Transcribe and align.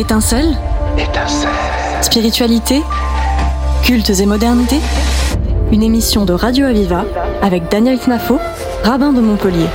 Étincelle 0.00 0.56
Étincelle. 0.96 1.50
Spiritualité 2.00 2.80
Cultes 3.82 4.08
et 4.08 4.24
modernité 4.24 4.76
Une 5.72 5.82
émission 5.82 6.24
de 6.24 6.32
Radio 6.32 6.64
Aviva 6.64 7.04
avec 7.42 7.70
Daniel 7.70 7.98
Knafo, 7.98 8.38
rabbin 8.82 9.12
de 9.12 9.20
Montpellier. 9.20 9.66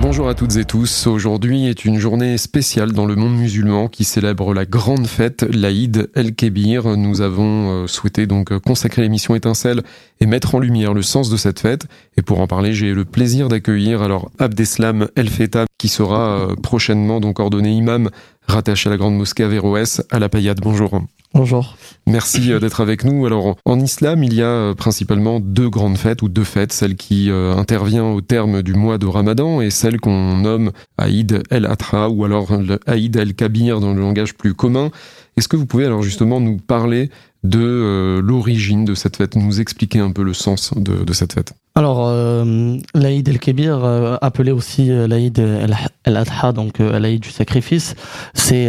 Bonjour 0.00 0.28
à 0.28 0.34
toutes 0.34 0.56
et 0.56 0.64
tous. 0.64 1.08
Aujourd'hui 1.08 1.66
est 1.66 1.84
une 1.84 1.98
journée 1.98 2.38
spéciale 2.38 2.92
dans 2.92 3.04
le 3.04 3.16
monde 3.16 3.36
musulman 3.36 3.88
qui 3.88 4.04
célèbre 4.04 4.54
la 4.54 4.64
grande 4.64 5.08
fête, 5.08 5.42
l'Aïd 5.42 6.08
el-Kébir. 6.14 6.96
Nous 6.96 7.20
avons 7.20 7.82
euh, 7.82 7.86
souhaité 7.88 8.28
donc 8.28 8.56
consacrer 8.60 9.02
l'émission 9.02 9.34
Étincelle 9.34 9.82
et 10.20 10.26
mettre 10.26 10.54
en 10.54 10.60
lumière 10.60 10.94
le 10.94 11.02
sens 11.02 11.30
de 11.30 11.36
cette 11.36 11.58
fête. 11.58 11.86
Et 12.16 12.22
pour 12.22 12.40
en 12.40 12.46
parler, 12.46 12.72
j'ai 12.74 12.94
le 12.94 13.04
plaisir 13.04 13.48
d'accueillir 13.48 14.00
alors 14.00 14.30
Abdeslam 14.38 15.08
El 15.16 15.28
Feta 15.28 15.66
qui 15.78 15.88
sera 15.88 16.38
euh, 16.38 16.54
prochainement 16.54 17.18
donc 17.18 17.40
ordonné 17.40 17.72
imam 17.72 18.08
rattaché 18.46 18.88
à 18.88 18.92
la 18.92 18.98
grande 18.98 19.16
mosquée 19.16 19.42
Averroès 19.42 20.02
à 20.10 20.20
la 20.20 20.28
Payade. 20.28 20.60
Bonjour. 20.60 21.02
Merci 22.06 22.52
euh, 22.52 22.58
d'être 22.58 22.80
avec 22.80 23.04
nous. 23.04 23.26
Alors, 23.26 23.56
en 23.64 23.78
islam, 23.80 24.24
il 24.24 24.34
y 24.34 24.42
a 24.42 24.46
euh, 24.46 24.74
principalement 24.74 25.40
deux 25.40 25.68
grandes 25.68 25.98
fêtes 25.98 26.22
ou 26.22 26.28
deux 26.28 26.44
fêtes, 26.44 26.72
celle 26.72 26.96
qui 26.96 27.30
euh, 27.30 27.54
intervient 27.54 28.06
au 28.06 28.20
terme 28.20 28.62
du 28.62 28.74
mois 28.74 28.98
de 28.98 29.06
Ramadan 29.06 29.60
et 29.60 29.70
celle 29.70 30.00
qu'on 30.00 30.38
nomme 30.38 30.72
Aïd 30.96 31.42
el-Adha 31.50 32.08
ou 32.08 32.24
alors 32.24 32.48
Aïd 32.86 33.16
el-Kabir 33.16 33.80
dans 33.80 33.94
le 33.94 34.00
langage 34.00 34.34
plus 34.34 34.54
commun. 34.54 34.90
Est-ce 35.36 35.48
que 35.48 35.56
vous 35.56 35.66
pouvez 35.66 35.84
alors 35.84 36.02
justement 36.02 36.40
nous 36.40 36.56
parler 36.56 37.10
de 37.44 38.20
l'origine 38.22 38.84
de 38.84 38.94
cette 38.94 39.16
fête, 39.16 39.36
nous 39.36 39.60
expliquer 39.60 40.00
un 40.00 40.10
peu 40.10 40.22
le 40.22 40.34
sens 40.34 40.72
de, 40.76 41.12
cette 41.12 41.32
fête 41.32 41.54
alors, 41.78 42.08
euh, 42.08 42.76
l'Aïd 42.92 43.28
el-Kébir, 43.28 43.84
euh, 43.84 44.16
appelé 44.20 44.50
aussi 44.50 44.90
euh, 44.90 45.06
l'Aïd 45.06 45.38
el-Adha, 46.04 46.50
donc 46.50 46.80
euh, 46.80 46.98
l'Aïd 46.98 47.20
du 47.20 47.30
sacrifice, 47.30 47.94
c'est, 48.34 48.66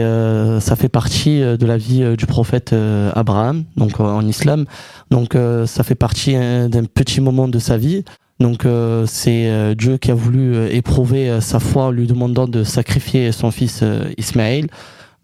ça 0.60 0.76
fait 0.76 0.90
partie 0.90 1.40
de 1.40 1.66
la 1.66 1.78
vie 1.78 2.16
du 2.16 2.28
prophète 2.28 2.76
Abraham, 3.16 3.64
donc 3.78 4.00
en 4.00 4.22
islam. 4.28 4.66
Donc, 5.10 5.36
ça 5.66 5.84
fait 5.84 5.96
partie 5.96 6.34
d'un 6.34 6.84
petit 6.84 7.20
moment 7.20 7.48
de 7.48 7.58
sa 7.58 7.78
vie. 7.78 8.04
Donc, 8.40 8.66
c'est 9.08 9.76
Dieu 9.76 9.98
qui 9.98 10.12
a 10.12 10.14
voulu 10.14 10.68
éprouver 10.68 11.42
sa 11.42 11.60
foi 11.60 11.86
en 11.86 11.92
lui 11.92 12.06
demandant 12.06 12.48
de 12.48 12.64
sacrifier 12.64 13.32
son 13.32 13.50
fils 13.50 13.84
Ismaël. 14.18 14.68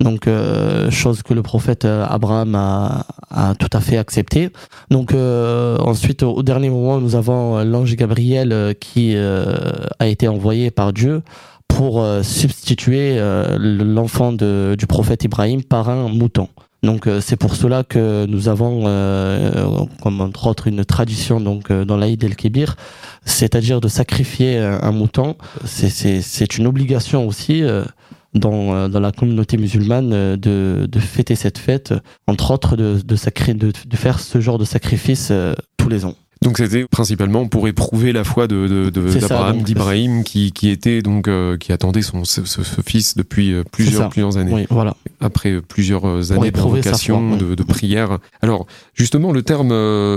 Donc, 0.02 0.28
euh, 0.28 0.92
chose 0.92 1.24
que 1.24 1.34
le 1.34 1.42
prophète 1.42 1.86
euh, 1.86 2.06
Abraham 2.08 2.56
a, 2.56 3.06
a 3.30 3.56
tout 3.56 3.70
à 3.72 3.80
fait 3.80 3.98
accepté. 3.98 4.50
Donc, 4.90 5.14
euh, 5.14 5.78
ensuite, 5.80 6.24
au 6.24 6.44
dernier 6.44 6.70
moment, 6.70 7.00
nous 7.00 7.16
avons 7.16 7.64
l'ange 7.64 7.96
Gabriel 7.96 8.76
qui 8.80 9.16
a 9.16 10.08
été 10.08 10.28
envoyé 10.28 10.72
par 10.72 10.94
Dieu 10.94 11.22
pour 11.68 12.06
substituer 12.24 13.20
l'enfant 13.58 14.32
du 14.32 14.88
prophète 14.88 15.24
Ibrahim 15.24 15.64
par 15.64 15.90
un 15.90 16.08
mouton. 16.10 16.48
Donc 16.84 17.10
c'est 17.20 17.36
pour 17.36 17.56
cela 17.56 17.84
que 17.84 18.26
nous 18.28 18.48
avons, 18.48 18.84
comme 20.02 20.22
entre 20.22 20.48
autres, 20.48 20.68
une 20.68 20.86
tradition 20.86 21.40
donc 21.42 21.72
dans 21.72 21.98
l'Aïd 21.98 22.24
el-Kébir, 22.24 22.76
c'est-à-dire 23.26 23.82
de 23.82 23.88
sacrifier 23.88 24.58
un 24.58 24.92
mouton. 24.92 25.36
C'est 25.66 26.58
une 26.58 26.68
obligation 26.68 27.28
aussi 27.28 27.64
euh, 27.64 27.84
dans 28.36 29.00
la 29.00 29.12
communauté 29.12 29.58
musulmane 29.58 30.12
euh, 30.14 30.38
de, 30.38 30.88
de 30.88 31.00
fêter 31.00 31.36
cette 31.36 31.58
fête, 31.58 31.94
entre 32.28 32.52
autres 32.52 32.76
de, 32.76 33.00
de, 33.04 33.16
sacré, 33.16 33.54
de, 33.54 33.72
de 33.88 33.96
faire 33.96 34.20
ce 34.20 34.42
genre 34.42 34.58
de 34.58 34.66
sacrifice 34.66 35.30
euh, 35.32 35.54
tous 35.78 35.90
les 35.90 36.06
ans. 36.06 36.16
Donc 36.42 36.58
c'était 36.58 36.86
principalement 36.86 37.48
pour 37.48 37.68
éprouver 37.68 38.12
la 38.12 38.24
foi 38.24 38.48
de, 38.48 38.90
d'Abraham, 38.90 39.62
d'Ibrahim, 39.64 40.24
qui, 40.24 40.52
qui 40.52 40.70
était 40.70 41.02
donc 41.02 41.30
qui 41.60 41.72
attendait 41.72 42.04
son 42.04 42.24
ce, 42.24 42.42
fils 42.86 43.16
depuis 43.16 43.56
plusieurs 43.72 44.10
plusieurs 44.10 44.38
années. 44.38 44.54
Oui, 44.54 44.68
voilà. 44.70 44.96
Après 45.26 45.62
plusieurs 45.62 46.32
années 46.32 46.52
d'invocation, 46.52 47.36
de, 47.36 47.56
de 47.56 47.64
prière. 47.64 48.20
Alors 48.42 48.68
justement 48.94 49.32
le 49.32 49.42
terme 49.42 49.72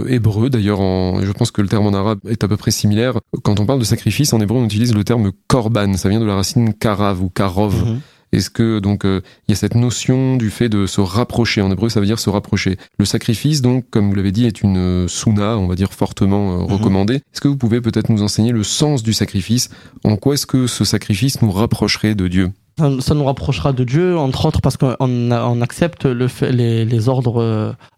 hébreu, 0.08 0.50
d'ailleurs, 0.50 0.78
je 0.78 1.32
pense 1.32 1.50
que 1.50 1.62
le 1.62 1.68
terme 1.68 1.86
en 1.86 1.94
arabe 1.94 2.20
est 2.28 2.44
à 2.44 2.48
peu 2.48 2.56
près 2.56 2.70
similaire. 2.70 3.18
Quand 3.42 3.60
on 3.60 3.66
parle 3.66 3.78
de 3.80 3.84
sacrifice 3.84 4.32
en 4.32 4.40
hébreu, 4.40 4.58
on 4.58 4.64
utilise 4.64 4.94
le 4.94 5.04
terme 5.04 5.32
korban. 5.46 5.94
Ça 5.94 6.08
vient 6.08 6.20
de 6.20 6.26
la 6.26 6.34
racine 6.34 6.74
karav 6.74 7.22
ou 7.22 7.30
karov. 7.30 7.84
Mhm. 7.84 8.00
Est-ce 8.32 8.50
que 8.50 8.78
donc 8.78 9.04
euh, 9.04 9.22
il 9.46 9.52
y 9.52 9.54
a 9.54 9.56
cette 9.56 9.74
notion 9.74 10.36
du 10.36 10.50
fait 10.50 10.68
de 10.68 10.86
se 10.86 11.00
rapprocher? 11.00 11.62
En 11.62 11.70
hébreu 11.70 11.88
ça 11.88 12.00
veut 12.00 12.06
dire 12.06 12.18
se 12.18 12.28
rapprocher. 12.28 12.76
Le 12.98 13.04
sacrifice 13.04 13.62
donc 13.62 13.88
comme 13.90 14.08
vous 14.08 14.14
l'avez 14.14 14.32
dit 14.32 14.46
est 14.46 14.62
une 14.62 14.76
euh, 14.76 15.08
sunna, 15.08 15.56
on 15.56 15.66
va 15.66 15.74
dire 15.74 15.92
fortement 15.92 16.52
euh, 16.52 16.62
mhm. 16.64 16.72
recommandée. 16.72 17.14
Est-ce 17.16 17.40
que 17.40 17.48
vous 17.48 17.56
pouvez 17.56 17.80
peut-être 17.80 18.10
nous 18.10 18.22
enseigner 18.22 18.52
le 18.52 18.62
sens 18.62 19.02
du 19.02 19.12
sacrifice? 19.12 19.70
En 20.04 20.16
quoi 20.16 20.34
est-ce 20.34 20.46
que 20.46 20.66
ce 20.66 20.84
sacrifice 20.84 21.40
nous 21.40 21.50
rapprocherait 21.50 22.14
de 22.14 22.28
Dieu? 22.28 22.50
Ça, 22.78 23.14
nous 23.14 23.24
rapprochera 23.24 23.72
de 23.72 23.84
Dieu, 23.84 24.16
entre 24.16 24.46
autres 24.46 24.60
parce 24.60 24.76
qu'on 24.76 24.96
on 25.00 25.60
accepte 25.60 26.04
le 26.04 26.28
les, 26.50 27.08
ordres 27.08 27.42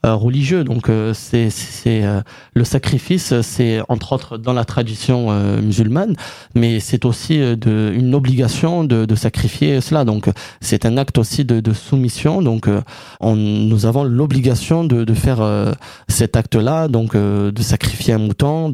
euh, 0.07 0.15
religieux. 0.15 0.65
Donc 0.65 0.89
euh, 0.89 1.13
c'est 1.15 1.51
euh, 1.87 2.23
le 2.55 2.65
sacrifice, 2.65 3.39
c'est 3.43 3.81
entre 3.89 4.13
autres 4.13 4.39
dans 4.39 4.55
la 4.55 4.65
tradition 4.65 5.31
musulmane, 5.61 6.17
mais 6.55 6.81
c'est 6.81 7.05
aussi 7.05 7.37
une 7.37 8.15
obligation 8.15 8.85
de, 8.85 9.15
sacrifier 9.15 9.81
cela. 9.81 10.05
Donc 10.05 10.31
c'est 10.61 10.87
un 10.87 10.97
acte 10.97 11.19
aussi 11.19 11.45
de, 11.45 11.73
soumission. 11.73 12.41
Donc 12.43 12.69
on, 13.21 13.37
nous 13.37 13.87
avons 13.87 14.05
l'obligation 14.05 14.85
de, 14.85 15.15
faire 15.15 15.75
cet 16.09 16.37
acte-là, 16.37 16.89
donc 16.89 17.17
de 17.17 17.63
sacrifier 17.63 18.15
un 18.15 18.19
mouton. 18.19 18.71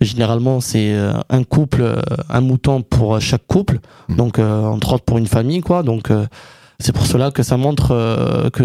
Généralement 0.00 0.60
c'est 0.60 0.94
un 1.28 1.44
couple, 1.44 2.02
un 2.28 2.40
mouton 2.40 2.82
pour 2.82 3.20
chaque 3.20 3.46
couple. 3.46 3.78
Mmh. 4.08 4.16
Donc 4.16 4.38
entre 4.38 4.94
autres 4.94 5.04
pour 5.04 5.18
une 5.18 5.26
famille, 5.26 5.60
quoi. 5.60 5.82
Donc, 5.82 6.10
euh, 6.10 6.26
c'est 6.80 6.92
pour 6.92 7.06
cela 7.06 7.30
que 7.30 7.42
ça 7.42 7.56
montre 7.56 7.92
euh, 7.92 8.50
que 8.50 8.64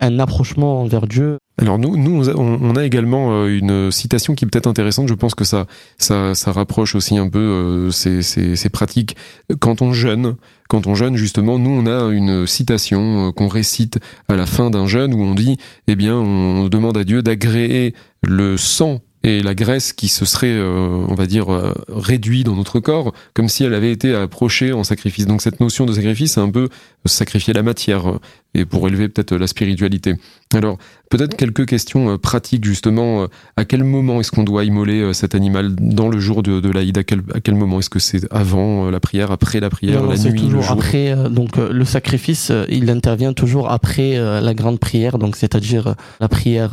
un 0.00 0.18
approchement 0.20 0.82
envers 0.82 1.06
Dieu. 1.06 1.38
Alors 1.60 1.78
nous, 1.78 1.96
nous, 1.96 2.28
on 2.28 2.76
a 2.76 2.84
également 2.84 3.32
euh, 3.32 3.58
une 3.58 3.90
citation 3.90 4.34
qui 4.34 4.44
est 4.44 4.48
peut-être 4.48 4.68
intéressante. 4.68 5.08
Je 5.08 5.14
pense 5.14 5.34
que 5.34 5.44
ça, 5.44 5.66
ça, 5.98 6.34
ça 6.34 6.52
rapproche 6.52 6.94
aussi 6.94 7.18
un 7.18 7.28
peu 7.28 7.90
ces, 7.90 8.22
ces, 8.22 8.54
ces, 8.54 8.68
pratiques. 8.68 9.16
Quand 9.58 9.82
on 9.82 9.92
jeûne, 9.92 10.36
quand 10.68 10.86
on 10.86 10.94
jeûne 10.94 11.16
justement, 11.16 11.58
nous 11.58 11.70
on 11.70 11.86
a 11.86 12.12
une 12.12 12.46
citation 12.46 13.32
qu'on 13.32 13.48
récite 13.48 13.98
à 14.28 14.36
la 14.36 14.46
fin 14.46 14.70
d'un 14.70 14.86
jeûne 14.86 15.12
où 15.12 15.20
on 15.20 15.34
dit, 15.34 15.56
eh 15.88 15.96
bien, 15.96 16.14
on 16.14 16.68
demande 16.68 16.96
à 16.96 17.02
Dieu 17.02 17.22
d'agréer 17.22 17.94
le 18.22 18.56
sang 18.56 19.00
et 19.24 19.42
la 19.42 19.54
graisse 19.54 19.92
qui 19.92 20.08
se 20.08 20.24
serait, 20.24 20.46
euh, 20.52 21.04
on 21.08 21.14
va 21.14 21.26
dire, 21.26 21.52
euh, 21.52 21.74
réduite 21.88 22.46
dans 22.46 22.54
notre 22.54 22.78
corps, 22.78 23.12
comme 23.34 23.48
si 23.48 23.64
elle 23.64 23.74
avait 23.74 23.90
été 23.90 24.14
approchée 24.14 24.72
en 24.72 24.84
sacrifice. 24.84 25.26
Donc 25.26 25.42
cette 25.42 25.58
notion 25.58 25.86
de 25.86 25.92
sacrifice, 25.92 26.34
c'est 26.34 26.40
un 26.40 26.50
peu 26.50 26.68
sacrifier 27.04 27.52
la 27.52 27.62
matière 27.62 28.08
euh, 28.08 28.20
et 28.54 28.64
pour 28.64 28.86
élever 28.86 29.08
peut-être 29.08 29.34
la 29.34 29.48
spiritualité. 29.48 30.14
Alors 30.54 30.78
peut-être 31.10 31.36
quelques 31.36 31.66
questions 31.66 32.16
pratiques 32.16 32.64
justement. 32.64 33.26
À 33.56 33.64
quel 33.64 33.84
moment 33.84 34.20
est-ce 34.20 34.30
qu'on 34.30 34.44
doit 34.44 34.64
immoler 34.64 35.12
cet 35.12 35.34
animal 35.34 35.74
dans 35.74 36.08
le 36.08 36.18
jour 36.18 36.42
de, 36.42 36.60
de 36.60 36.70
l'Aïd? 36.70 36.96
À 36.96 37.02
quel, 37.02 37.22
à 37.34 37.40
quel 37.40 37.56
moment 37.56 37.78
Est-ce 37.78 37.90
que 37.90 37.98
c'est 37.98 38.26
avant 38.32 38.90
la 38.90 39.00
prière, 39.00 39.30
après 39.32 39.60
la 39.60 39.68
prière, 39.68 40.02
la 40.06 40.16
nuit, 40.16 40.40
toujours 40.40 40.56
le 40.56 40.62
jour? 40.62 40.72
après. 40.72 41.14
donc 41.30 41.56
le 41.58 41.84
sacrifice, 41.84 42.50
il 42.70 42.88
intervient 42.88 43.34
toujours 43.34 43.70
après 43.70 44.16
la 44.16 44.54
grande 44.54 44.80
prière, 44.80 45.18
donc 45.18 45.36
c'est-à-dire 45.36 45.94
la 46.18 46.28
prière 46.28 46.72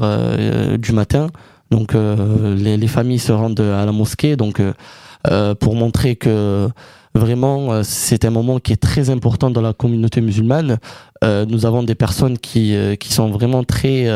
du 0.77 0.93
matin. 0.93 1.27
Donc 1.71 1.95
euh, 1.95 2.55
les, 2.55 2.77
les, 2.77 2.87
familles 2.87 3.19
se 3.19 3.31
rendent 3.31 3.59
à 3.59 3.85
la 3.85 3.91
mosquée 3.91 4.35
donc 4.35 4.59
euh, 4.59 4.73
euh, 5.27 5.55
pour 5.55 5.75
montrer 5.75 6.15
que 6.15 6.69
vraiment 7.15 7.83
c'est 7.83 8.25
un 8.25 8.29
moment 8.29 8.59
qui 8.59 8.73
est 8.73 8.81
très 8.81 9.09
important 9.09 9.49
dans 9.49 9.61
la 9.61 9.73
communauté 9.73 10.21
musulmane. 10.21 10.77
nous 11.23 11.65
avons 11.65 11.81
des 11.81 11.95
personnes 11.95 12.37
qui 12.37 12.75
qui 12.99 13.13
sont 13.13 13.29
vraiment 13.29 13.63
très 13.63 14.11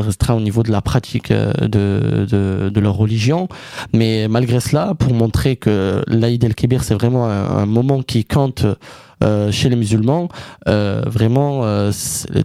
restreintes 0.00 0.36
au 0.36 0.42
niveau 0.42 0.62
de 0.62 0.70
la 0.70 0.82
pratique 0.82 1.32
de, 1.32 2.26
de, 2.70 2.80
leur 2.80 2.94
religion, 2.94 3.48
mais 3.94 4.28
malgré 4.28 4.60
cela, 4.60 4.94
pour 4.94 5.14
montrer 5.14 5.56
que 5.56 6.04
l'Aïd 6.06 6.44
el-Kébir 6.44 6.84
c'est 6.84 6.94
vraiment 6.94 7.26
un, 7.26 7.64
moment 7.64 8.02
qui 8.02 8.26
compte 8.26 8.66
chez 9.50 9.68
les 9.68 9.76
musulmans, 9.76 10.28
vraiment 10.66 11.90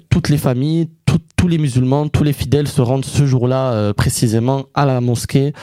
toutes 0.09 0.29
les 0.29 0.37
familles, 0.37 0.89
tous 1.37 1.47
les 1.47 1.57
musulmans, 1.57 2.09
tous 2.09 2.23
les 2.23 2.33
fidèles 2.33 2.67
se 2.67 2.81
rendent 2.81 3.05
ce 3.05 3.25
jour-là 3.25 3.71
euh, 3.71 3.93
précisément 3.93 4.65
à 4.73 4.85
la 4.85 4.99
mosquée 4.99 5.53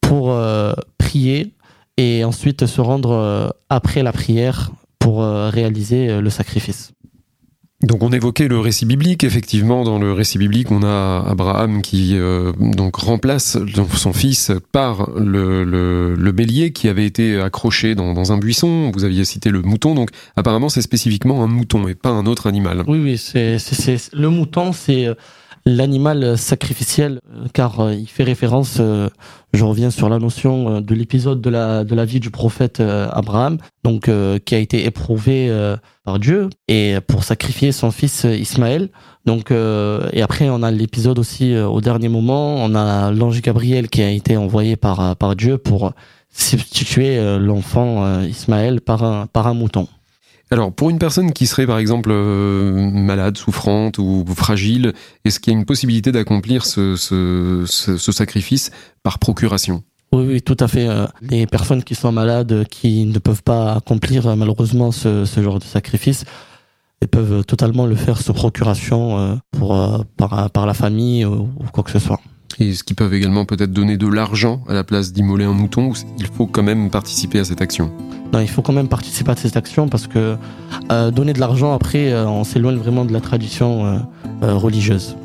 pour 0.00 0.30
euh, 0.30 0.72
prier 0.96 1.54
et 1.96 2.24
ensuite 2.24 2.66
se 2.66 2.80
rendre 2.80 3.10
euh, 3.10 3.48
après 3.68 4.02
la 4.02 4.12
prière 4.12 4.70
pour 4.98 5.22
réaliser 5.22 6.22
le 6.22 6.30
sacrifice. 6.30 6.92
Donc 7.84 8.02
on 8.02 8.10
évoquait 8.10 8.48
le 8.48 8.58
récit 8.58 8.86
biblique. 8.86 9.24
Effectivement, 9.24 9.84
dans 9.84 9.98
le 9.98 10.12
récit 10.12 10.38
biblique, 10.38 10.70
on 10.70 10.82
a 10.82 11.24
Abraham 11.28 11.82
qui 11.82 12.16
donc 12.58 12.96
remplace 12.96 13.58
son 13.96 14.12
fils 14.12 14.52
par 14.72 15.10
le, 15.16 15.64
le, 15.64 16.14
le, 16.14 16.32
bélier 16.32 16.72
qui 16.72 16.88
avait 16.88 17.06
été 17.06 17.40
accroché 17.40 17.94
dans, 17.94 18.14
dans, 18.14 18.32
un 18.32 18.38
buisson. 18.38 18.90
Vous 18.94 19.04
aviez 19.04 19.24
cité 19.24 19.50
le 19.50 19.62
mouton, 19.62 19.94
donc 19.94 20.10
apparemment 20.36 20.68
c'est 20.68 20.82
spécifiquement 20.82 21.42
un 21.44 21.46
mouton 21.46 21.86
et 21.86 21.94
pas 21.94 22.10
un 22.10 22.26
autre 22.26 22.46
animal. 22.46 22.84
Oui, 22.86 23.00
oui, 23.02 23.18
c'est 23.18 23.58
le 24.12 24.28
mouton, 24.28 24.72
c'est 24.72 25.08
l'animal 25.66 26.36
sacrificiel, 26.36 27.20
car 27.52 27.92
il 27.92 28.06
fait 28.06 28.24
référence, 28.24 28.80
je 29.54 29.64
reviens 29.64 29.90
sur 29.90 30.08
la 30.08 30.18
notion 30.18 30.80
de 30.80 30.94
l'épisode 30.94 31.40
de 31.40 31.50
la, 31.50 31.84
de 31.84 31.94
la 31.94 32.04
vie 32.04 32.20
du 32.20 32.30
prophète 32.30 32.80
Abraham, 32.80 33.58
donc 33.82 34.10
qui 34.44 34.54
a 34.54 34.58
été 34.58 34.84
éprouvé 34.84 35.50
par 36.04 36.18
Dieu 36.18 36.50
et 36.68 36.96
pour 37.06 37.24
sacrifier 37.24 37.72
son 37.72 37.90
fils 37.90 38.24
Ismaël. 38.24 38.90
Donc 39.24 39.50
et 39.50 40.22
après 40.22 40.48
on 40.50 40.62
a 40.62 40.70
l'épisode 40.70 41.18
aussi 41.18 41.56
au 41.56 41.80
dernier 41.80 42.08
moment, 42.08 42.56
on 42.56 42.74
a 42.74 43.10
l'ange 43.10 43.40
Gabriel 43.42 43.88
qui 43.88 44.02
a 44.02 44.10
été 44.10 44.36
envoyé 44.36 44.76
par 44.76 45.16
par 45.16 45.36
Dieu 45.36 45.58
pour 45.58 45.92
substituer 46.30 47.38
l'enfant 47.38 48.22
Ismaël 48.22 48.80
par 48.80 49.04
un 49.04 49.26
par 49.26 49.46
un 49.46 49.54
mouton. 49.54 49.88
Alors, 50.50 50.72
pour 50.72 50.90
une 50.90 50.98
personne 50.98 51.32
qui 51.32 51.46
serait 51.46 51.66
par 51.66 51.78
exemple 51.78 52.10
euh, 52.12 52.90
malade, 52.90 53.36
souffrante 53.36 53.98
ou 53.98 54.24
fragile, 54.36 54.92
est-ce 55.24 55.40
qu'il 55.40 55.52
y 55.52 55.56
a 55.56 55.58
une 55.58 55.64
possibilité 55.64 56.12
d'accomplir 56.12 56.64
ce, 56.66 57.64
sacrifice 57.66 58.70
par 59.02 59.18
procuration? 59.18 59.82
Oui, 60.12 60.26
oui, 60.26 60.42
tout 60.42 60.56
à 60.60 60.68
fait. 60.68 60.86
Euh, 60.86 61.06
les 61.22 61.46
personnes 61.46 61.82
qui 61.82 61.94
sont 61.94 62.12
malades, 62.12 62.66
qui 62.68 63.04
ne 63.06 63.18
peuvent 63.18 63.42
pas 63.42 63.74
accomplir 63.74 64.26
euh, 64.26 64.36
malheureusement 64.36 64.92
ce, 64.92 65.24
genre 65.24 65.58
de 65.58 65.64
sacrifice, 65.64 66.24
elles 67.00 67.08
peuvent 67.08 67.44
totalement 67.44 67.86
le 67.86 67.96
faire 67.96 68.20
sous 68.20 68.32
procuration 68.32 69.40
pour, 69.50 70.04
par, 70.16 70.50
par 70.50 70.66
la 70.66 70.74
famille 70.74 71.24
ou 71.24 71.48
quoi 71.72 71.82
que 71.82 71.90
ce 71.90 71.98
soit. 71.98 72.20
Et 72.60 72.70
est-ce 72.70 72.84
qu'ils 72.84 72.96
peuvent 72.96 73.14
également 73.14 73.44
peut-être 73.44 73.72
donner 73.72 73.96
de 73.96 74.06
l'argent 74.06 74.60
à 74.68 74.74
la 74.74 74.84
place 74.84 75.12
d'immoler 75.12 75.44
un 75.44 75.52
mouton 75.52 75.90
ou 75.90 75.94
il 76.18 76.26
faut 76.26 76.46
quand 76.46 76.62
même 76.62 76.90
participer 76.90 77.40
à 77.40 77.44
cette 77.44 77.60
action 77.60 77.90
Non, 78.32 78.40
il 78.40 78.48
faut 78.48 78.62
quand 78.62 78.72
même 78.72 78.88
participer 78.88 79.32
à 79.32 79.36
cette 79.36 79.56
action 79.56 79.88
parce 79.88 80.06
que 80.06 80.36
euh, 80.90 81.10
donner 81.10 81.32
de 81.32 81.40
l'argent 81.40 81.72
après, 81.72 82.12
euh, 82.12 82.26
on 82.26 82.44
s'éloigne 82.44 82.76
vraiment 82.76 83.04
de 83.04 83.12
la 83.12 83.20
tradition 83.20 83.84
euh, 84.42 84.54
religieuse. 84.54 85.16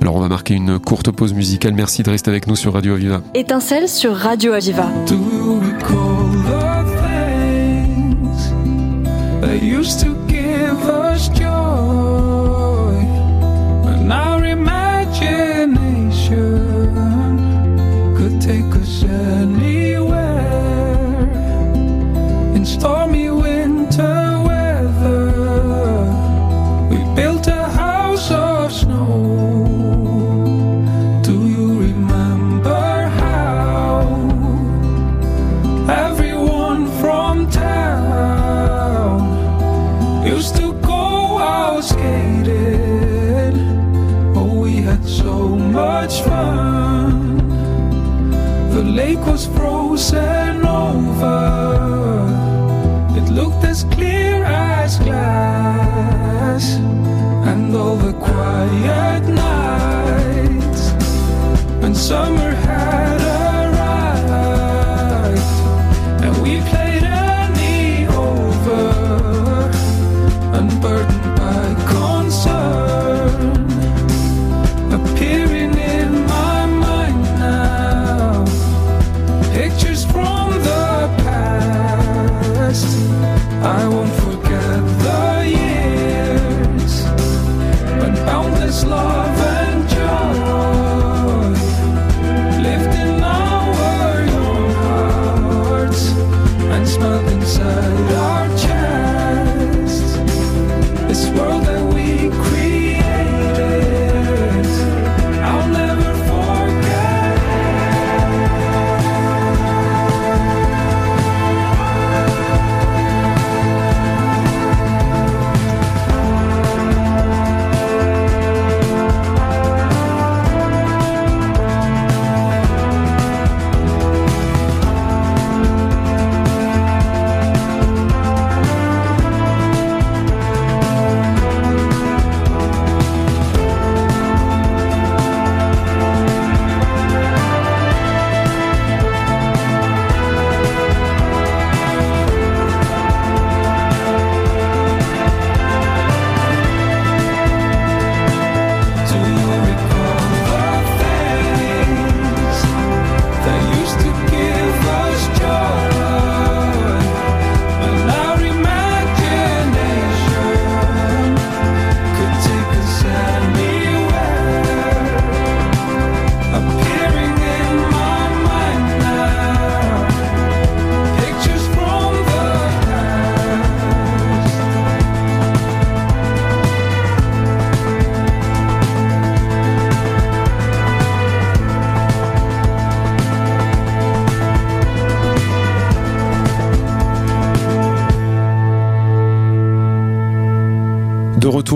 Alors 0.00 0.16
on 0.16 0.20
va 0.20 0.28
marquer 0.28 0.54
une 0.54 0.78
courte 0.78 1.10
pause 1.10 1.34
musicale. 1.34 1.72
Merci 1.74 2.02
de 2.02 2.10
rester 2.10 2.30
avec 2.30 2.46
nous 2.46 2.56
sur 2.56 2.74
Radio 2.74 2.94
Aviva. 2.94 3.22
Étincelle 3.34 3.88
sur 3.88 4.14
Radio 4.14 4.52
Aviva. 4.52 4.88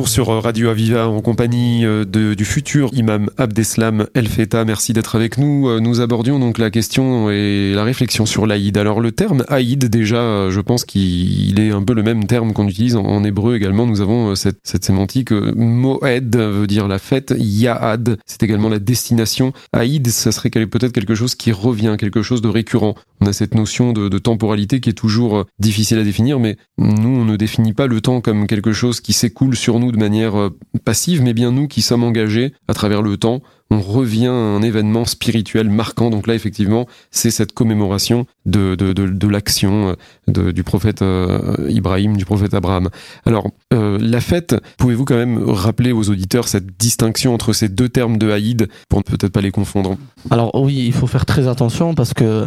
Sur 0.06 0.26
Radio 0.42 0.68
Aviva 0.68 1.08
en 1.08 1.20
compagnie 1.20 1.84
euh, 1.84 2.04
de, 2.04 2.34
du 2.34 2.44
futur 2.44 2.90
imam 2.92 3.30
Abdeslam 3.36 4.06
El 4.14 4.26
Feta. 4.26 4.64
Merci 4.64 4.92
d'être 4.92 5.14
avec 5.14 5.38
nous. 5.38 5.68
Euh, 5.68 5.80
nous 5.80 6.00
abordions 6.00 6.38
donc 6.38 6.58
la 6.58 6.70
question 6.70 7.30
et 7.30 7.72
la 7.74 7.84
réflexion 7.84 8.26
sur 8.26 8.46
l'Aïd. 8.46 8.76
Alors 8.78 9.00
le 9.00 9.12
terme 9.12 9.44
Aïd, 9.48 9.84
déjà, 9.84 10.16
euh, 10.16 10.50
je 10.50 10.60
pense 10.60 10.84
qu'il 10.84 11.60
est 11.60 11.70
un 11.70 11.82
peu 11.82 11.94
le 11.94 12.02
même 12.02 12.26
terme 12.26 12.52
qu'on 12.52 12.66
utilise 12.66 12.96
en, 12.96 13.22
hébreu 13.22 13.54
également. 13.54 13.86
Nous 13.86 14.00
avons 14.00 14.34
cette, 14.34 14.84
sémantique. 14.84 15.30
Moed 15.30 16.36
veut 16.36 16.66
dire 16.66 16.88
la 16.88 16.98
fête. 16.98 17.34
Yaad, 17.38 18.18
c'est 18.26 18.42
également 18.42 18.68
la 18.70 18.80
destination. 18.80 19.52
Aïd, 19.72 20.08
ça 20.08 20.32
serait 20.32 20.50
peut-être 20.50 20.92
quelque 20.92 21.14
chose 21.14 21.34
qui 21.34 21.52
revient, 21.52 21.96
quelque 21.98 22.22
chose 22.22 22.42
de 22.42 22.48
récurrent. 22.48 22.94
On 23.20 23.26
a 23.26 23.32
cette 23.32 23.54
notion 23.54 23.92
de, 23.92 24.08
de 24.08 24.18
temporalité 24.18 24.80
qui 24.80 24.90
est 24.90 24.94
toujours 24.94 25.44
difficile 25.58 25.98
à 25.98 26.04
définir, 26.04 26.40
mais 26.40 26.56
nous, 26.78 27.20
on 27.20 27.24
ne 27.24 27.36
définit 27.36 27.74
pas 27.74 27.86
le 27.86 28.00
temps 28.00 28.20
comme 28.20 28.46
quelque 28.46 28.72
chose 28.72 29.00
qui 29.00 29.12
s'écoule 29.12 29.50
coule 29.50 29.56
sur 29.60 29.78
nous 29.78 29.92
de 29.92 29.98
manière 29.98 30.50
passive, 30.84 31.22
mais 31.22 31.34
bien 31.34 31.52
nous 31.52 31.68
qui 31.68 31.82
sommes 31.82 32.02
engagés 32.02 32.52
à 32.68 32.74
travers 32.74 33.02
le 33.02 33.16
temps 33.16 33.42
on 33.70 33.80
revient 33.80 34.26
à 34.26 34.32
un 34.32 34.62
événement 34.62 35.04
spirituel 35.04 35.70
marquant. 35.70 36.10
Donc 36.10 36.26
là, 36.26 36.34
effectivement, 36.34 36.86
c'est 37.10 37.30
cette 37.30 37.52
commémoration 37.52 38.26
de, 38.44 38.74
de, 38.74 38.92
de, 38.92 39.28
l'action 39.28 39.96
euh, 40.36 40.52
du 40.52 40.64
prophète 40.64 41.02
euh, 41.02 41.56
Ibrahim, 41.68 42.16
du 42.16 42.24
prophète 42.24 42.52
Abraham. 42.52 42.88
Alors, 43.24 43.48
euh, 43.72 43.96
la 44.00 44.20
fête, 44.20 44.56
pouvez-vous 44.76 45.04
quand 45.04 45.16
même 45.16 45.48
rappeler 45.48 45.92
aux 45.92 46.10
auditeurs 46.10 46.48
cette 46.48 46.76
distinction 46.78 47.32
entre 47.32 47.52
ces 47.52 47.68
deux 47.68 47.88
termes 47.88 48.18
de 48.18 48.30
Haïd 48.30 48.68
pour 48.88 48.98
ne 48.98 49.04
peut-être 49.04 49.32
pas 49.32 49.40
les 49.40 49.52
confondre? 49.52 49.96
Alors 50.30 50.52
oui, 50.60 50.84
il 50.86 50.92
faut 50.92 51.06
faire 51.06 51.26
très 51.26 51.46
attention 51.46 51.94
parce 51.94 52.12
que 52.12 52.46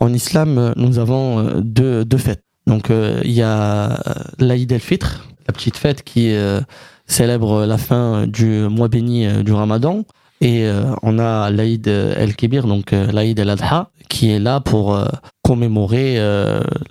en 0.00 0.12
islam, 0.12 0.74
nous 0.76 0.98
avons 0.98 1.60
deux, 1.60 2.04
deux 2.04 2.18
fêtes. 2.18 2.42
Donc 2.66 2.90
il 2.90 3.30
y 3.30 3.42
a 3.42 4.02
l'Aïd 4.40 4.72
el-Fitr, 4.72 5.25
la 5.46 5.52
petite 5.52 5.76
fête 5.76 6.02
qui 6.02 6.34
célèbre 7.06 7.66
la 7.66 7.78
fin 7.78 8.26
du 8.26 8.68
mois 8.68 8.88
béni 8.88 9.42
du 9.42 9.52
Ramadan. 9.52 10.04
Et 10.40 10.64
euh, 10.66 10.94
on 11.02 11.18
a 11.18 11.50
l'Aïd 11.50 11.88
el-Kibir, 11.88 12.66
donc 12.66 12.92
euh, 12.92 13.10
l'Aïd 13.10 13.38
el-Adha, 13.38 13.90
qui 14.08 14.30
est 14.30 14.38
là 14.38 14.60
pour 14.60 14.94
euh, 14.94 15.06
commémorer 15.42 16.16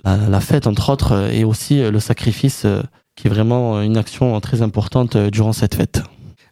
la, 0.04 0.40
fête, 0.40 0.66
entre 0.66 0.90
autres, 0.90 1.30
et 1.30 1.44
aussi 1.44 1.82
le 1.90 2.00
sacrifice, 2.00 2.66
qui 3.14 3.26
est 3.26 3.30
vraiment 3.30 3.82
une 3.82 3.98
action 3.98 4.40
très 4.40 4.62
importante 4.62 5.16
durant 5.16 5.52
cette 5.52 5.74
fête. 5.74 6.02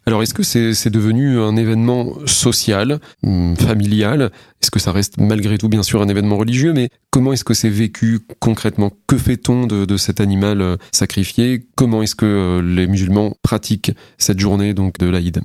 Alors, 0.07 0.21
est-ce 0.21 0.35
que 0.35 0.43
c'est 0.43 0.89
devenu 0.91 1.39
un 1.39 1.55
événement 1.55 2.13
social, 2.27 2.99
hum, 3.23 3.55
familial? 3.55 4.31
Est-ce 4.61 4.69
que 4.69 4.79
ça 4.79 4.91
reste 4.91 5.17
malgré 5.17 5.57
tout, 5.57 5.67
bien 5.67 5.81
sûr, 5.81 6.01
un 6.01 6.07
événement 6.07 6.37
religieux? 6.37 6.73
Mais 6.73 6.89
comment 7.09 7.33
est-ce 7.33 7.43
que 7.43 7.55
c'est 7.55 7.69
vécu 7.69 8.19
concrètement? 8.39 8.91
Que 9.07 9.17
fait-on 9.17 9.65
de, 9.65 9.85
de, 9.85 9.97
cet 9.97 10.21
animal 10.21 10.77
sacrifié? 10.91 11.65
Comment 11.75 12.03
est-ce 12.03 12.15
que 12.15 12.61
les 12.63 12.85
musulmans 12.85 13.35
pratiquent 13.41 13.93
cette 14.19 14.39
journée 14.39 14.75
donc 14.75 14.99
de 14.99 15.07
l'Aïd? 15.07 15.41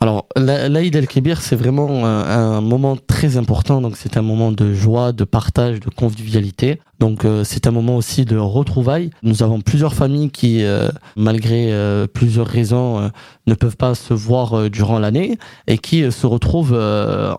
Alors, 0.00 0.26
l'Aïd 0.36 0.94
el-Kébir, 0.94 1.40
c'est 1.40 1.56
vraiment 1.56 2.06
un, 2.06 2.60
moment 2.60 2.96
très 2.96 3.36
important. 3.36 3.80
Donc, 3.80 3.96
c'est 3.96 4.16
un 4.16 4.22
moment 4.22 4.52
de 4.52 4.72
joie, 4.72 5.10
de 5.12 5.24
partage, 5.24 5.80
de 5.80 5.90
convivialité. 5.90 6.80
Donc, 7.00 7.24
euh, 7.24 7.42
c'est 7.42 7.66
un 7.66 7.72
moment 7.72 7.96
aussi 7.96 8.24
de 8.24 8.36
retrouvailles. 8.36 9.10
Nous 9.24 9.42
avons 9.42 9.60
plusieurs 9.60 9.94
familles 9.94 10.30
qui, 10.30 10.62
euh, 10.62 10.88
malgré 11.16 11.72
euh, 11.72 12.06
plusieurs 12.06 12.46
raisons, 12.46 13.10
ne 13.48 13.54
peuvent 13.54 13.76
pas 13.76 13.96
se 13.96 14.14
voir 14.14 14.70
durant 14.70 15.00
l'année 15.00 15.36
et 15.66 15.78
qui 15.78 16.10
se 16.12 16.26
retrouvent 16.26 16.78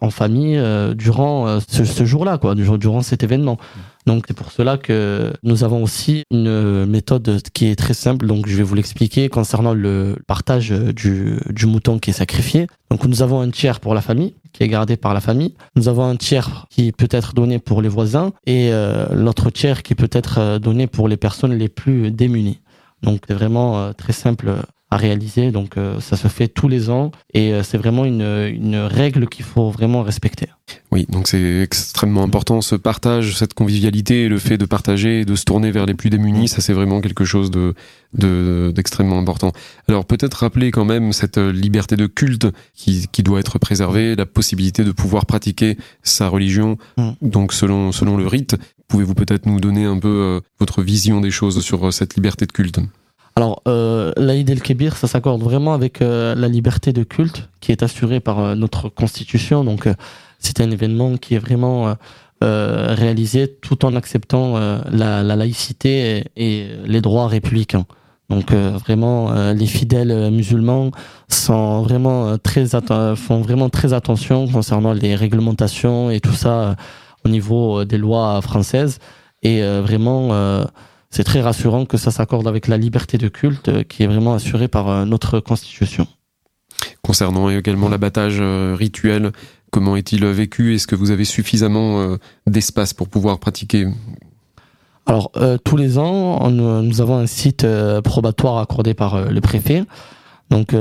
en 0.01 0.09
famille 0.09 0.61
durant 0.95 1.59
ce, 1.65 1.85
ce 1.85 2.05
jour-là, 2.05 2.37
quoi, 2.37 2.55
durant 2.55 3.01
cet 3.01 3.23
événement. 3.23 3.57
Donc 4.09 4.25
c'est 4.27 4.33
pour 4.33 4.51
cela 4.51 4.79
que 4.79 5.33
nous 5.43 5.63
avons 5.63 5.83
aussi 5.83 6.23
une 6.31 6.87
méthode 6.87 7.43
qui 7.53 7.67
est 7.67 7.75
très 7.75 7.93
simple. 7.93 8.25
Donc 8.25 8.47
je 8.47 8.55
vais 8.55 8.63
vous 8.63 8.73
l'expliquer 8.73 9.29
concernant 9.29 9.75
le 9.75 10.15
partage 10.25 10.71
du, 10.71 11.37
mouton 11.67 11.99
qui 11.99 12.09
est 12.09 12.13
sacrifié. 12.13 12.65
Donc 12.89 13.05
nous 13.05 13.21
avons 13.21 13.39
un 13.39 13.51
tiers 13.51 13.79
pour 13.79 13.93
la 13.93 14.01
famille 14.01 14.33
qui 14.51 14.63
est 14.63 14.67
gardé 14.67 14.97
par 14.97 15.13
la 15.13 15.21
famille. 15.21 15.53
Nous 15.75 15.89
avons 15.89 16.05
un 16.05 16.15
tiers 16.15 16.65
qui 16.71 16.91
peut 16.91 17.07
être 17.11 17.35
donné 17.35 17.59
pour 17.59 17.83
les 17.83 17.87
voisins 17.87 18.31
et 18.47 18.73
euh, 18.73 19.05
l'autre 19.13 19.51
tiers 19.51 19.83
qui 19.83 19.93
peut 19.93 20.09
être 20.11 20.39
euh, 20.39 20.57
donné 20.57 20.87
pour 20.87 21.07
les 21.07 21.17
personnes 21.17 21.53
les 21.53 21.69
plus 21.69 22.09
démunies. 22.09 22.61
Donc 23.03 23.21
c'est 23.27 23.35
vraiment 23.35 23.77
euh, 23.77 23.93
très 23.93 24.13
simple 24.13 24.55
à 24.91 24.97
réaliser. 24.97 25.51
Donc 25.51 25.77
euh, 25.77 25.99
ça 25.99 26.17
se 26.17 26.27
fait 26.27 26.47
tous 26.47 26.67
les 26.67 26.89
ans 26.89 27.11
et 27.33 27.53
euh, 27.53 27.63
c'est 27.63 27.77
vraiment 27.77 28.05
une, 28.05 28.21
une 28.21 28.77
règle 28.77 29.27
qu'il 29.27 29.45
faut 29.45 29.69
vraiment 29.69 30.03
respecter. 30.03 30.47
Oui, 30.91 31.05
donc 31.09 31.27
c'est 31.27 31.61
extrêmement 31.61 32.23
important 32.23 32.61
ce 32.61 32.75
partage, 32.75 33.37
cette 33.37 33.53
convivialité, 33.53 34.27
le 34.27 34.39
fait 34.39 34.57
de 34.57 34.65
partager 34.65 35.25
de 35.25 35.35
se 35.35 35.43
tourner 35.43 35.71
vers 35.71 35.85
les 35.85 35.93
plus 35.93 36.09
démunis, 36.09 36.47
ça 36.47 36.61
c'est 36.61 36.73
vraiment 36.73 37.01
quelque 37.01 37.25
chose 37.25 37.51
de 37.51 37.73
d'extrêmement 38.11 39.19
important. 39.19 39.51
Alors 39.87 40.05
peut-être 40.05 40.33
rappeler 40.33 40.71
quand 40.71 40.85
même 40.85 41.13
cette 41.13 41.37
liberté 41.37 41.95
de 41.95 42.07
culte 42.07 42.47
qui, 42.73 43.07
qui 43.11 43.21
doit 43.21 43.39
être 43.39 43.59
préservée, 43.59 44.15
la 44.15 44.25
possibilité 44.25 44.83
de 44.83 44.91
pouvoir 44.91 45.27
pratiquer 45.27 45.77
sa 46.01 46.27
religion, 46.27 46.77
mm. 46.97 47.11
donc 47.21 47.53
selon 47.53 47.91
selon 47.91 48.17
le 48.17 48.25
rite. 48.25 48.55
Pouvez-vous 48.87 49.13
peut-être 49.13 49.45
nous 49.45 49.59
donner 49.59 49.85
un 49.85 49.99
peu 49.99 50.07
euh, 50.07 50.39
votre 50.59 50.81
vision 50.81 51.21
des 51.21 51.29
choses 51.29 51.61
sur 51.61 51.93
cette 51.93 52.15
liberté 52.15 52.47
de 52.47 52.51
culte? 52.51 52.79
Alors, 53.39 53.61
euh, 53.69 54.11
l'Aïd 54.17 54.49
el-Kébir, 54.49 54.97
ça 54.97 55.07
s'accorde 55.07 55.41
vraiment 55.41 55.73
avec 55.73 56.01
euh, 56.01 56.35
la 56.35 56.49
liberté 56.49 56.91
de 56.91 57.03
culte 57.03 57.47
qui 57.61 57.71
est 57.71 57.83
assurée 57.83 58.19
par 58.19 58.39
euh, 58.39 58.53
notre 58.53 58.89
constitution. 58.89 59.63
Donc, 59.63 59.87
euh, 59.87 59.93
c'est 60.39 60.59
un 60.59 60.69
événement 60.69 61.15
qui 61.15 61.35
est 61.35 61.39
vraiment 61.39 61.95
réalisé 62.41 63.47
tout 63.61 63.85
en 63.85 63.95
acceptant 63.95 64.57
la, 64.89 65.23
la, 65.23 65.35
laïcité 65.35 66.23
et, 66.37 66.67
les 66.85 67.01
droits 67.01 67.27
républicains. 67.27 67.85
Donc, 68.29 68.53
vraiment, 68.53 69.51
les 69.51 69.65
fidèles 69.65 70.31
musulmans 70.31 70.91
font 71.29 71.81
vraiment 71.81 72.37
très 72.37 72.73
attention 72.73 74.47
concernant 74.47 74.93
les 74.93 75.15
réglementations 75.15 76.09
et 76.09 76.21
tout 76.21 76.31
ça 76.31 76.77
au 77.25 77.29
niveau 77.29 77.83
des 77.83 77.97
lois 77.97 78.41
françaises. 78.41 78.99
Et 79.43 79.61
vraiment 79.61 80.31
c'est 81.09 81.23
très 81.23 81.41
rassurant 81.41 81.85
que 81.85 81.97
ça 81.97 82.11
s'accorde 82.11 82.47
avec 82.47 82.67
la 82.67 82.77
liberté 82.77 83.17
de 83.17 83.27
culte 83.27 83.69
euh, 83.69 83.83
qui 83.83 84.03
est 84.03 84.07
vraiment 84.07 84.33
assurée 84.33 84.67
par 84.67 84.89
euh, 84.89 85.05
notre 85.05 85.39
constitution. 85.39 86.07
Concernant 87.01 87.49
également 87.49 87.89
l'abattage 87.89 88.37
euh, 88.39 88.75
rituel, 88.77 89.31
comment 89.71 89.95
est-il 89.95 90.25
vécu? 90.25 90.75
Est-ce 90.75 90.87
que 90.87 90.95
vous 90.95 91.11
avez 91.11 91.25
suffisamment 91.25 92.15
d'espace 92.47 92.93
pour 92.93 93.09
pouvoir 93.09 93.39
pratiquer? 93.39 93.87
Alors, 95.05 95.31
tous 95.63 95.75
les 95.75 95.97
ans, 95.97 96.49
nous 96.49 97.01
avons 97.01 97.17
un 97.17 97.27
site 97.27 97.67
probatoire 98.03 98.59
accordé 98.59 98.93
par 98.93 99.29
le 99.29 99.41
préfet. 99.41 99.83
Donc, 100.49 100.73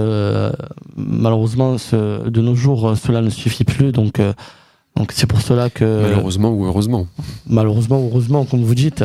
malheureusement, 0.97 1.77
de 1.93 2.41
nos 2.41 2.55
jours, 2.55 2.97
cela 2.97 3.21
ne 3.21 3.31
suffit 3.31 3.65
plus. 3.65 3.91
Donc, 3.93 4.21
donc 4.97 5.13
c'est 5.13 5.27
pour 5.27 5.41
cela 5.41 5.71
que 5.71 6.03
malheureusement 6.03 6.51
ou 6.51 6.65
heureusement? 6.65 7.07
Malheureusement 7.47 8.01
ou 8.01 8.09
heureusement, 8.09 8.45
comme 8.45 8.63
vous 8.63 8.75
dites. 8.75 9.05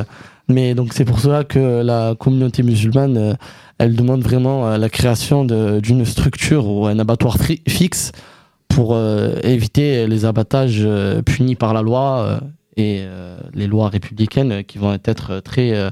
Mais 0.50 0.76
donc 0.76 0.94
c'est 0.94 1.06
pour 1.06 1.20
cela 1.20 1.44
que 1.44 1.82
la 1.82 2.16
communauté 2.16 2.64
musulmane, 2.64 3.18
euh, 3.18 3.34
elle 3.78 3.96
demande 3.96 4.22
vraiment 4.22 4.68
euh, 4.68 4.78
la 4.78 4.90
création 4.90 5.46
d'une 5.46 6.06
structure 6.06 6.68
ou 6.68 6.86
un 6.86 7.00
abattoir 7.00 7.38
fixe 7.38 8.12
pour 8.68 8.94
euh, 8.94 9.40
éviter 9.44 10.08
les 10.08 10.26
abattages 10.26 10.88
punis 11.26 11.56
par 11.56 11.74
la 11.74 11.82
loi 11.82 12.42
et 12.76 13.06
les 13.54 13.68
lois 13.68 13.90
républicaines 13.90 14.64
qui 14.64 14.80
vont 14.80 14.98
être 15.06 15.40
très 15.42 15.92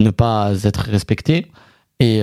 ne 0.00 0.10
pas 0.10 0.52
être 0.64 0.80
respectées. 0.80 1.46
Et 2.00 2.22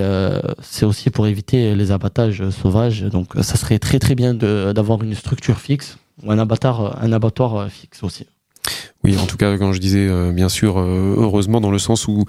c'est 0.60 0.84
aussi 0.84 1.08
pour 1.08 1.26
éviter 1.26 1.74
les 1.74 1.92
abattages 1.92 2.50
sauvages. 2.50 3.04
Donc 3.04 3.32
ça 3.40 3.56
serait 3.56 3.78
très 3.78 3.98
très 3.98 4.14
bien 4.14 4.34
d'avoir 4.34 5.02
une 5.02 5.14
structure 5.14 5.58
fixe 5.58 5.96
ou 6.22 6.30
un 6.30 6.38
abattoir, 6.38 7.02
un 7.02 7.12
abattoir 7.12 7.70
fixe 7.70 8.02
aussi. 8.02 8.26
Oui, 9.06 9.16
en 9.18 9.26
tout 9.26 9.36
cas, 9.36 9.56
quand 9.56 9.72
je 9.72 9.78
disais, 9.78 10.08
euh, 10.08 10.32
bien 10.32 10.48
sûr, 10.48 10.80
euh, 10.80 11.14
heureusement, 11.16 11.60
dans 11.60 11.70
le 11.70 11.78
sens 11.78 12.08
où 12.08 12.24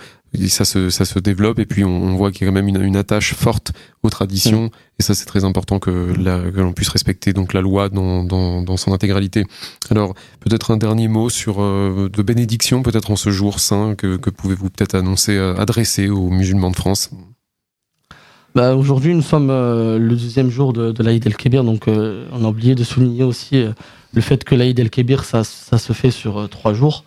ça 0.47 0.63
se, 0.63 0.91
ça 0.91 1.05
se 1.05 1.17
développe 1.17 1.57
et 1.57 1.65
puis 1.65 1.83
on, 1.83 2.15
voit 2.15 2.31
qu'il 2.31 2.41
y 2.41 2.43
a 2.45 2.51
quand 2.51 2.53
même 2.53 2.67
une, 2.67 2.79
une 2.83 2.95
attache 2.95 3.33
forte 3.33 3.71
aux 4.03 4.11
traditions 4.11 4.65
mm. 4.65 4.99
et 4.99 5.03
ça 5.03 5.15
c'est 5.15 5.25
très 5.25 5.43
important 5.45 5.79
que, 5.79 6.13
que 6.13 6.59
l'on 6.59 6.73
puisse 6.73 6.89
respecter 6.89 7.33
donc 7.33 7.53
la 7.53 7.61
loi 7.61 7.89
dans, 7.89 8.23
dans, 8.23 8.61
dans 8.61 8.77
son 8.77 8.93
intégralité. 8.93 9.45
Alors 9.89 10.13
peut-être 10.41 10.69
un 10.69 10.77
dernier 10.77 11.07
mot 11.07 11.29
sur 11.29 11.55
euh, 11.59 12.09
de 12.13 12.21
bénédiction 12.21 12.83
peut-être 12.83 13.09
en 13.09 13.15
ce 13.15 13.31
jour 13.31 13.59
saint 13.59 13.95
que, 13.95 14.17
que 14.17 14.29
pouvez-vous 14.29 14.69
peut-être 14.69 14.93
annoncer, 14.93 15.35
adresser 15.57 16.09
aux 16.09 16.29
musulmans 16.29 16.69
de 16.69 16.75
France? 16.75 17.09
Bah, 18.53 18.75
Aujourd'hui 18.75 19.15
nous 19.15 19.23
sommes 19.23 19.47
le 19.47 20.09
deuxième 20.09 20.51
jour 20.51 20.73
de, 20.73 20.91
de 20.91 21.03
l'Aïd 21.03 21.25
el-Kébir 21.25 21.63
donc 21.63 21.87
on 21.87 22.45
a 22.45 22.47
oublié 22.47 22.75
de 22.75 22.83
souligner 22.83 23.23
aussi 23.23 23.65
le 24.17 24.21
fait 24.21 24.43
que 24.43 24.55
l'Aïd 24.55 24.79
el-Kébir, 24.79 25.23
ça, 25.23 25.43
se 25.43 25.93
fait 25.93 26.09
sur 26.09 26.39
euh, 26.39 26.47
trois 26.47 26.73
jours. 26.73 27.03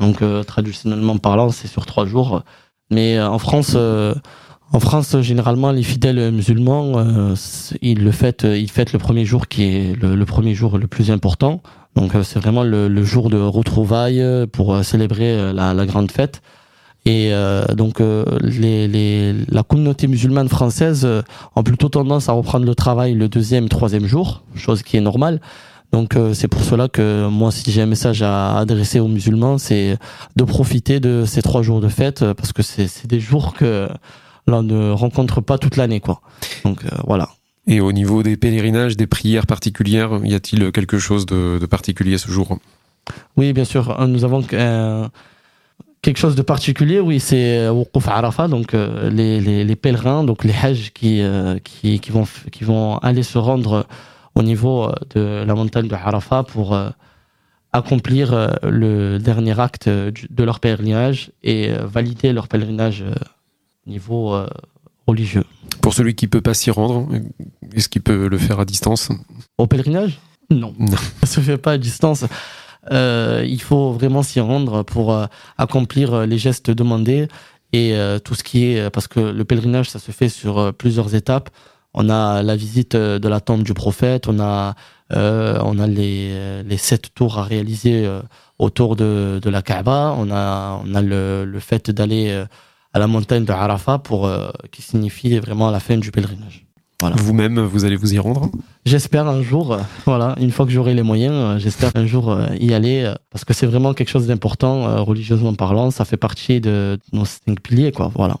Donc, 0.00 0.22
euh, 0.22 0.42
traditionnellement 0.42 1.18
parlant, 1.18 1.50
c'est 1.50 1.68
sur 1.68 1.84
trois 1.84 2.06
jours. 2.06 2.42
Mais 2.90 3.18
euh, 3.18 3.28
en 3.28 3.38
France, 3.38 3.76
en 3.76 4.80
France, 4.80 5.20
généralement, 5.20 5.72
les 5.72 5.82
fidèles 5.82 6.32
musulmans, 6.32 7.04
ils 7.82 8.02
le 8.02 8.10
fêtent, 8.12 8.44
le 8.44 8.98
premier 8.98 9.26
jour 9.26 9.46
qui 9.46 9.64
est 9.64 9.94
le, 9.94 10.24
premier 10.24 10.54
jour 10.54 10.78
le 10.78 10.86
plus 10.86 11.10
important. 11.10 11.62
Donc, 11.96 12.12
c'est 12.24 12.38
vraiment 12.38 12.62
le, 12.64 13.04
jour 13.04 13.28
de 13.28 13.38
retrouvailles 13.38 14.24
pour 14.50 14.82
célébrer 14.82 15.52
la, 15.52 15.86
grande 15.86 16.10
fête. 16.10 16.40
Et 17.04 17.32
donc 17.76 18.00
la 18.00 19.62
communauté 19.62 20.06
musulmane 20.08 20.48
française 20.48 21.06
a 21.54 21.62
plutôt 21.62 21.90
tendance 21.90 22.30
à 22.30 22.32
reprendre 22.32 22.64
le 22.64 22.74
travail 22.74 23.12
le 23.14 23.28
deuxième, 23.28 23.68
troisième 23.68 24.06
jour, 24.06 24.42
chose 24.56 24.82
qui 24.82 24.96
est 24.96 25.02
normale. 25.02 25.40
Donc 25.94 26.16
euh, 26.16 26.34
c'est 26.34 26.48
pour 26.48 26.64
cela 26.64 26.88
que 26.88 27.28
moi, 27.28 27.52
si 27.52 27.70
j'ai 27.70 27.80
un 27.80 27.86
message 27.86 28.20
à 28.20 28.58
adresser 28.58 28.98
aux 28.98 29.06
musulmans, 29.06 29.58
c'est 29.58 29.96
de 30.34 30.42
profiter 30.42 30.98
de 30.98 31.22
ces 31.24 31.40
trois 31.40 31.62
jours 31.62 31.80
de 31.80 31.86
fête 31.86 32.22
euh, 32.22 32.34
parce 32.34 32.52
que 32.52 32.62
c'est 32.64 33.06
des 33.06 33.20
jours 33.20 33.54
que 33.54 33.88
l'on 34.48 34.64
ne 34.64 34.90
rencontre 34.90 35.40
pas 35.40 35.56
toute 35.56 35.76
l'année, 35.76 36.00
quoi. 36.00 36.20
Donc 36.64 36.84
euh, 36.84 36.88
voilà. 37.06 37.28
Et 37.68 37.80
au 37.80 37.92
niveau 37.92 38.24
des 38.24 38.36
pèlerinages, 38.36 38.96
des 38.96 39.06
prières 39.06 39.46
particulières, 39.46 40.18
y 40.24 40.34
a-t-il 40.34 40.72
quelque 40.72 40.98
chose 40.98 41.26
de, 41.26 41.60
de 41.60 41.66
particulier 41.66 42.18
ce 42.18 42.28
jour? 42.28 42.58
Oui, 43.36 43.52
bien 43.52 43.64
sûr. 43.64 43.96
Nous 44.08 44.24
avons 44.24 44.42
Quelque 46.02 46.18
chose 46.18 46.34
de 46.34 46.42
particulier, 46.42 46.98
oui, 46.98 47.20
c'est 47.20 47.68
Woukouf 47.68 48.08
Arafat, 48.08 48.48
donc 48.48 48.72
les, 48.72 49.40
les, 49.40 49.64
les, 49.64 49.76
pèlerins, 49.76 50.24
donc 50.24 50.42
les 50.42 50.52
hajj 50.52 50.90
qui, 50.92 51.22
qui, 51.62 52.00
qui, 52.00 52.10
vont, 52.10 52.26
qui 52.50 52.64
vont 52.64 52.98
aller 52.98 53.22
se 53.22 53.38
rendre 53.38 53.86
au 54.34 54.42
niveau 54.42 54.90
de 55.14 55.44
la 55.46 55.54
montagne 55.54 55.88
de 55.88 55.94
Arafat 55.94 56.44
pour 56.44 56.76
accomplir 57.72 58.58
le 58.62 59.18
dernier 59.18 59.58
acte 59.58 59.88
de 59.88 60.44
leur 60.44 60.60
pèlerinage 60.60 61.30
et 61.42 61.70
valider 61.82 62.32
leur 62.32 62.48
pèlerinage 62.48 63.04
au 63.86 63.90
niveau 63.90 64.36
religieux. 65.06 65.44
Pour 65.80 65.94
celui 65.94 66.14
qui 66.14 66.26
peut 66.26 66.40
pas 66.40 66.54
s'y 66.54 66.70
rendre, 66.70 67.08
est-ce 67.74 67.88
qu'il 67.88 68.02
peut 68.02 68.28
le 68.28 68.38
faire 68.38 68.60
à 68.60 68.64
distance? 68.64 69.10
Au 69.58 69.66
pèlerinage? 69.66 70.18
Non. 70.50 70.74
non. 70.78 70.96
Ça 71.20 71.26
se 71.26 71.40
fait 71.40 71.58
pas 71.58 71.72
à 71.72 71.78
distance. 71.78 72.24
Euh, 72.92 73.44
il 73.46 73.60
faut 73.60 73.92
vraiment 73.92 74.22
s'y 74.22 74.40
rendre 74.40 74.82
pour 74.82 75.12
euh, 75.12 75.26
accomplir 75.56 76.26
les 76.26 76.38
gestes 76.38 76.70
demandés 76.70 77.28
et 77.72 77.94
euh, 77.94 78.18
tout 78.18 78.34
ce 78.34 78.44
qui 78.44 78.64
est 78.64 78.90
parce 78.90 79.08
que 79.08 79.20
le 79.20 79.44
pèlerinage 79.44 79.88
ça 79.88 79.98
se 79.98 80.12
fait 80.12 80.28
sur 80.28 80.72
plusieurs 80.74 81.14
étapes. 81.14 81.50
On 81.94 82.08
a 82.08 82.42
la 82.42 82.56
visite 82.56 82.96
de 82.96 83.28
la 83.28 83.40
tombe 83.40 83.62
du 83.62 83.74
prophète, 83.74 84.28
on 84.28 84.40
a 84.40 84.74
on 85.10 85.78
a 85.78 85.86
les, 85.86 86.62
les 86.62 86.76
sept 86.76 87.14
tours 87.14 87.38
à 87.38 87.44
réaliser 87.44 88.08
autour 88.58 88.96
de, 88.96 89.38
de 89.40 89.50
la 89.50 89.62
Kaaba, 89.62 90.14
on 90.18 90.30
a 90.30 90.80
on 90.84 90.94
a 90.94 91.02
le, 91.02 91.44
le 91.44 91.60
fait 91.60 91.90
d'aller 91.90 92.44
à 92.92 92.98
la 92.98 93.06
montagne 93.06 93.44
de 93.44 93.52
Arafat 93.52 93.98
pour 93.98 94.30
qui 94.72 94.82
signifie 94.82 95.38
vraiment 95.38 95.70
la 95.70 95.80
fin 95.80 95.96
du 95.96 96.10
pèlerinage. 96.10 96.64
Vous-même, 97.16 97.60
vous 97.60 97.84
allez 97.84 97.96
vous 97.96 98.14
y 98.14 98.18
rendre? 98.18 98.50
J'espère 98.86 99.28
un 99.28 99.42
jour, 99.42 99.72
euh, 99.72 99.78
voilà, 100.06 100.34
une 100.40 100.50
fois 100.50 100.64
que 100.64 100.72
j'aurai 100.72 100.94
les 100.94 101.02
moyens, 101.02 101.34
euh, 101.34 101.58
j'espère 101.58 101.90
un 101.96 102.06
jour 102.06 102.30
euh, 102.30 102.46
y 102.58 102.72
aller, 102.72 103.12
parce 103.30 103.44
que 103.44 103.52
c'est 103.52 103.66
vraiment 103.66 103.92
quelque 103.92 104.08
chose 104.08 104.26
d'important, 104.26 105.04
religieusement 105.04 105.54
parlant, 105.54 105.90
ça 105.90 106.04
fait 106.06 106.16
partie 106.16 106.60
de 106.60 106.98
nos 107.12 107.26
cinq 107.26 107.60
piliers, 107.60 107.92
quoi, 107.92 108.10
voilà. 108.14 108.36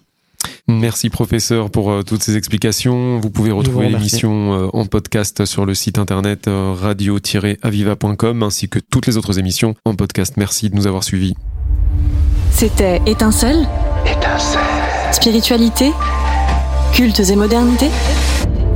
Merci 0.66 1.10
professeur 1.10 1.70
pour 1.70 2.04
toutes 2.04 2.22
ces 2.22 2.36
explications. 2.36 3.18
Vous 3.18 3.30
pouvez 3.30 3.50
retrouver 3.52 3.90
l'émission 3.90 4.70
en 4.72 4.86
podcast 4.86 5.44
sur 5.44 5.66
le 5.66 5.74
site 5.74 5.98
internet 5.98 6.48
radio-aviva.com 6.48 8.42
ainsi 8.42 8.68
que 8.68 8.78
toutes 8.78 9.06
les 9.06 9.18
autres 9.18 9.38
émissions 9.38 9.74
en 9.84 9.94
podcast. 9.94 10.34
Merci 10.38 10.70
de 10.70 10.76
nous 10.76 10.86
avoir 10.86 11.04
suivis. 11.04 11.34
C'était 12.50 13.02
Étincelle 13.04 13.68
Étincelle. 14.06 14.60
Spiritualité 15.12 15.92
Cultes 16.94 17.20
et 17.20 17.36
modernité 17.36 17.90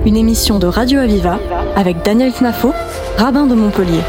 une 0.09 0.17
émission 0.17 0.59
de 0.59 0.67
Radio 0.67 1.01
Aviva 1.01 1.39
avec 1.77 2.03
Daniel 2.05 2.33
Knafo, 2.33 2.73
rabbin 3.19 3.47
de 3.47 3.55
Montpellier. 3.55 4.01